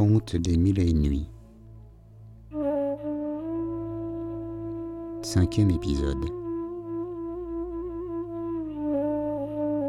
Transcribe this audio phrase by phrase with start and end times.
[0.00, 1.28] conte des mille et une nuits.
[5.20, 6.24] Cinquième épisode.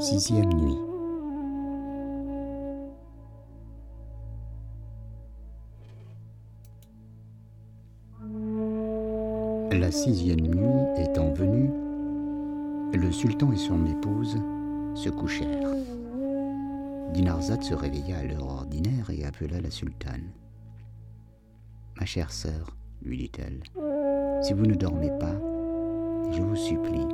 [0.01, 0.77] Sixième nuit.
[9.71, 11.71] La sixième nuit étant venue,
[12.93, 14.35] le sultan et son épouse
[14.93, 15.71] se couchèrent.
[17.13, 20.31] Dinarzade se réveilla à l'heure ordinaire et appela la sultane.
[21.99, 23.61] Ma chère sœur, lui dit-elle,
[24.41, 25.35] si vous ne dormez pas,
[26.31, 27.05] je vous supplie,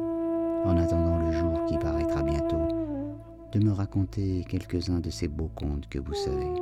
[0.65, 2.67] en attendant le jour qui paraîtra bientôt,
[3.51, 6.53] de me raconter quelques-uns de ces beaux contes que vous savez.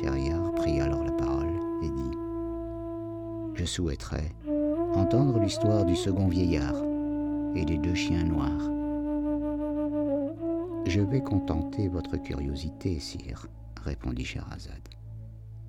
[0.00, 1.52] Schahriar prit alors la parole
[1.82, 2.16] et dit
[3.54, 4.32] Je souhaiterais
[4.94, 6.76] entendre l'histoire du second vieillard
[7.54, 8.81] et des deux chiens noirs.
[10.86, 13.46] Je vais contenter votre curiosité, sire,
[13.82, 14.88] répondit Scheherazade.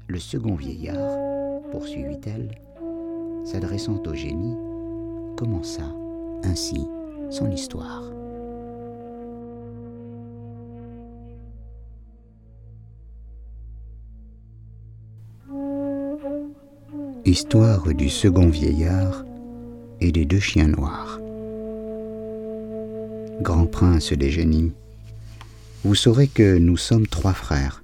[0.07, 2.49] Le second vieillard, poursuivit-elle,
[3.45, 4.57] s'adressant au génie,
[5.37, 5.83] commença
[6.43, 6.87] ainsi
[7.29, 8.03] son histoire.
[17.25, 19.23] Histoire du second vieillard
[20.01, 21.19] et des deux chiens noirs.
[23.41, 24.73] Grand prince des génies,
[25.83, 27.83] vous saurez que nous sommes trois frères.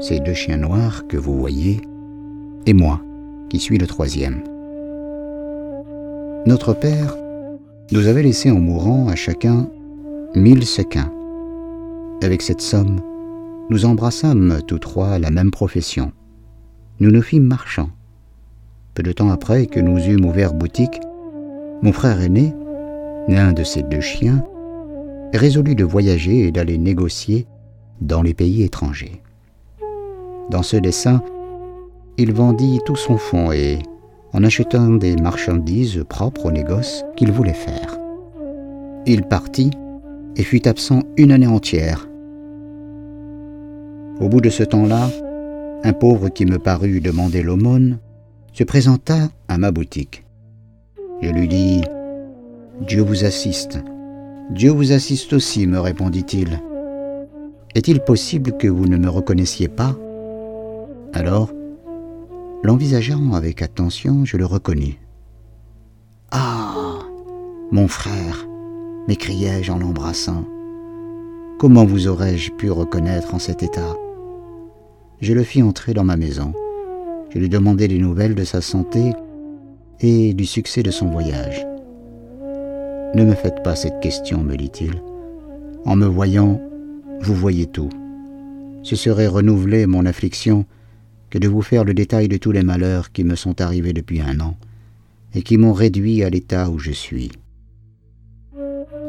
[0.00, 1.80] Ces deux chiens noirs que vous voyez,
[2.66, 3.00] et moi,
[3.48, 4.42] qui suis le troisième.
[6.46, 7.16] Notre père
[7.92, 9.68] nous avait laissé en mourant à chacun
[10.34, 11.12] mille sequins.
[12.22, 13.00] Avec cette somme,
[13.70, 16.12] nous embrassâmes tous trois la même profession.
[16.98, 17.90] Nous nous fîmes marchands.
[18.94, 21.00] Peu de temps après que nous eûmes ouvert boutique,
[21.82, 22.54] mon frère aîné,
[23.28, 24.44] l'un de ces deux chiens,
[25.36, 27.46] résolut de voyager et d'aller négocier
[28.00, 29.22] dans les pays étrangers.
[30.50, 31.22] Dans ce dessein,
[32.18, 33.78] il vendit tout son fonds et,
[34.32, 37.98] en achetant des marchandises propres au négoce qu'il voulait faire,
[39.06, 39.70] il partit
[40.36, 42.08] et fut absent une année entière.
[44.20, 45.10] Au bout de ce temps-là,
[45.82, 47.98] un pauvre qui me parut demander l'aumône
[48.52, 50.24] se présenta à ma boutique.
[51.20, 51.82] Je lui dis
[52.80, 53.78] Dieu vous assiste.
[54.50, 56.60] Dieu vous assiste aussi, me répondit-il.
[57.74, 59.96] Est-il possible que vous ne me reconnaissiez pas?
[61.12, 61.50] Alors,
[62.62, 64.96] l'envisageant avec attention, je le reconnus.
[66.30, 66.98] Ah
[67.72, 68.46] Mon frère
[69.08, 70.44] m'écriai-je en l'embrassant.
[71.58, 73.96] Comment vous aurais-je pu reconnaître en cet état?
[75.20, 76.52] Je le fis entrer dans ma maison.
[77.30, 79.12] Je lui demandai des nouvelles de sa santé
[80.00, 81.66] et du succès de son voyage.
[83.14, 85.00] Ne me faites pas cette question, me dit-il.
[85.84, 86.60] En me voyant,
[87.20, 87.90] vous voyez tout.
[88.82, 90.66] Ce serait renouveler mon affliction
[91.30, 94.20] que de vous faire le détail de tous les malheurs qui me sont arrivés depuis
[94.20, 94.56] un an
[95.32, 97.30] et qui m'ont réduit à l'état où je suis.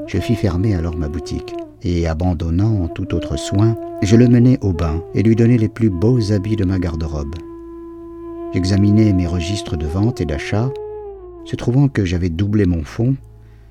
[0.05, 4.71] Je fis fermer alors ma boutique et, abandonnant tout autre soin, je le menai au
[4.71, 7.35] bain et lui donnai les plus beaux habits de ma garde-robe.
[8.53, 10.71] J'examinai mes registres de vente et d'achat,
[11.43, 13.15] se trouvant que j'avais doublé mon fonds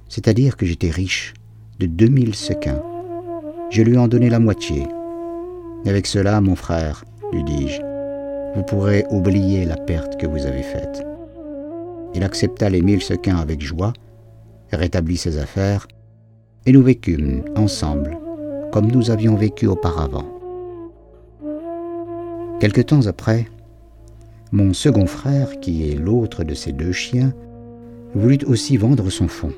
[0.09, 1.35] c'est-à-dire que j'étais riche
[1.79, 2.83] de 2000 sequins.
[3.71, 4.87] Je lui en donnai la moitié.
[5.87, 7.81] Avec cela, mon frère, lui dis-je,
[8.55, 11.05] vous pourrez oublier la perte que vous avez faite.
[12.15, 13.93] Il accepta les mille sequins avec joie,
[14.73, 15.87] rétablit ses affaires,
[16.67, 18.17] et nous vécûmes ensemble,
[18.73, 20.25] comme nous avions vécu auparavant.
[22.61, 23.47] Quelque temps après,
[24.53, 27.33] mon second frère, qui est l'autre de ces deux chiens,
[28.15, 29.53] voulut aussi vendre son fonds.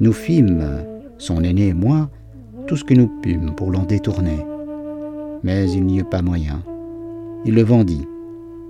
[0.00, 0.84] Nous fîmes,
[1.18, 2.08] son aîné et moi,
[2.68, 4.38] tout ce que nous pûmes pour l'en détourner.
[5.42, 6.62] Mais il n'y eut pas moyen.
[7.44, 8.06] Il le vendit,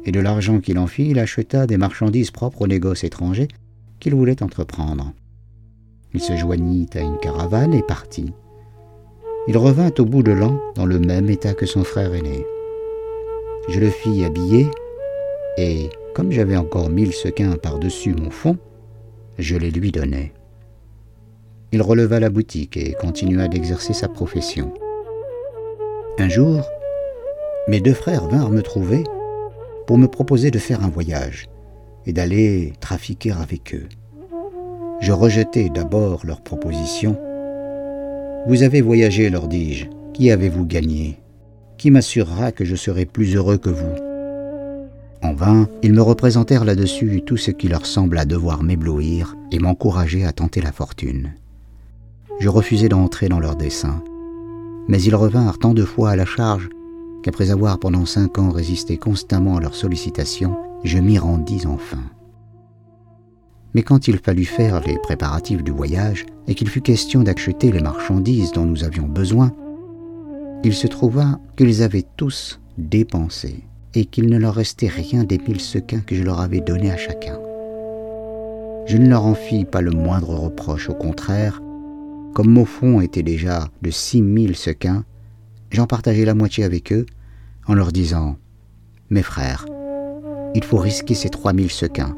[0.07, 3.49] et de l'argent qu'il en fit, il acheta des marchandises propres aux négoces étrangers
[4.01, 5.13] qu'il voulait entreprendre.
[6.15, 8.33] Il se joignit à une caravane et partit.
[9.49, 12.47] Il revint au bout de l'an dans le même état que son frère aîné.
[13.69, 14.67] Je le fis habiller,
[15.59, 18.57] et comme j'avais encore mille sequins par-dessus mon fond,
[19.39, 20.33] je les lui donnai
[21.71, 24.73] il releva la boutique et continua d'exercer sa profession.
[26.19, 26.63] Un jour,
[27.69, 29.05] mes deux frères vinrent me trouver
[29.87, 31.47] pour me proposer de faire un voyage
[32.07, 33.89] et d'aller trafiquer avec eux.
[35.01, 37.17] Je rejetai d'abord leur proposition.
[38.47, 39.87] Vous avez voyagé, leur dis-je.
[40.15, 41.21] Qui avez-vous gagné?
[41.77, 43.95] Qui m'assurera que je serai plus heureux que vous?
[45.23, 50.25] En vain, ils me représentèrent là-dessus tout ce qui leur sembla devoir m'éblouir et m'encourager
[50.25, 51.35] à tenter la fortune
[52.39, 54.03] je refusai d'entrer dans leur dessein.
[54.87, 56.69] Mais ils revinrent tant de fois à la charge
[57.23, 62.03] qu'après avoir pendant cinq ans résisté constamment à leurs sollicitations, je m'y rendis enfin.
[63.75, 67.81] Mais quand il fallut faire les préparatifs du voyage et qu'il fut question d'acheter les
[67.81, 69.53] marchandises dont nous avions besoin,
[70.65, 73.65] il se trouva qu'ils avaient tous dépensé
[73.95, 76.97] et qu'il ne leur restait rien des mille sequins que je leur avais donnés à
[76.97, 77.39] chacun.
[78.87, 81.61] Je ne leur en fis pas le moindre reproche, au contraire,
[82.35, 85.05] comme mon fonds était déjà de six mille sequins,
[85.71, 87.07] j'en partageai la moitié avec eux
[87.67, 88.37] en leur disant
[89.11, 89.67] Mes frères,
[90.55, 92.17] il faut risquer ces trois mille sequins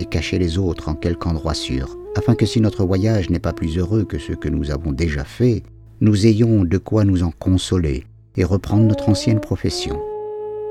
[0.00, 3.52] et cacher les autres en quelque endroit sûr, afin que si notre voyage n'est pas
[3.52, 5.62] plus heureux que ce que nous avons déjà fait,
[6.00, 8.04] nous ayons de quoi nous en consoler
[8.36, 10.00] et reprendre notre ancienne profession.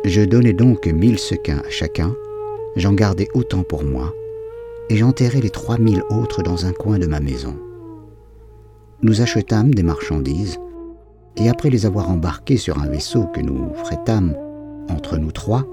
[0.05, 2.13] Je donnai donc mille sequins à chacun,
[2.75, 4.13] j'en gardai autant pour moi,
[4.89, 7.55] et j'enterrai les trois mille autres dans un coin de ma maison.
[9.03, 10.57] Nous achetâmes des marchandises,
[11.35, 14.33] et après les avoir embarquées sur un vaisseau que nous frétâmes
[14.89, 15.67] entre nous trois,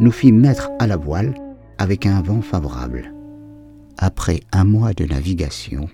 [0.00, 1.32] nous fîmes mettre à la voile
[1.78, 3.14] avec un vent favorable.
[3.98, 5.88] Après un mois de navigation,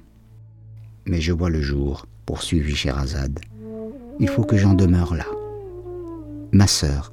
[1.05, 3.41] mais je vois le jour, poursuivit Scheherazade,
[4.19, 5.27] il faut que j'en demeure là.
[6.53, 7.13] Ma sœur,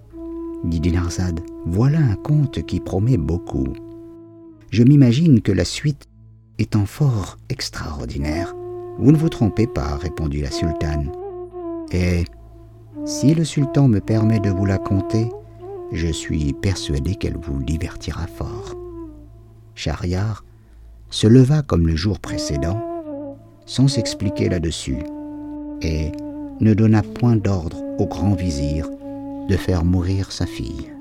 [0.63, 3.73] dit Dinarzade, voilà un conte qui promet beaucoup.
[4.71, 6.07] Je m'imagine que la suite
[6.59, 8.55] étant fort extraordinaire.
[8.99, 11.09] Vous ne vous trompez pas, répondit la sultane.
[11.91, 12.25] Et
[13.05, 15.29] si le sultan me permet de vous la conter,
[15.93, 18.75] je suis persuadé qu'elle vous divertira fort.
[19.73, 20.43] Shahriar
[21.09, 22.83] se leva comme le jour précédent,
[23.65, 24.99] sans s'expliquer là-dessus,
[25.81, 26.11] et
[26.59, 28.89] ne donna point d'ordre au grand vizir
[29.47, 30.91] de faire mourir sa fille.